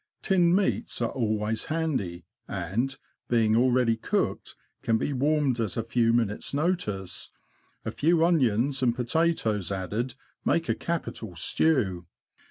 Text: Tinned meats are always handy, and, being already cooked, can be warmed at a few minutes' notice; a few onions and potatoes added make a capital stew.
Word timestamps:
Tinned 0.23 0.55
meats 0.55 0.99
are 0.99 1.11
always 1.11 1.65
handy, 1.65 2.25
and, 2.47 2.97
being 3.29 3.55
already 3.55 3.95
cooked, 3.95 4.55
can 4.81 4.97
be 4.97 5.13
warmed 5.13 5.59
at 5.59 5.77
a 5.77 5.83
few 5.83 6.11
minutes' 6.11 6.55
notice; 6.55 7.29
a 7.85 7.91
few 7.91 8.25
onions 8.25 8.81
and 8.81 8.95
potatoes 8.95 9.71
added 9.71 10.15
make 10.43 10.67
a 10.67 10.73
capital 10.73 11.35
stew. 11.35 12.07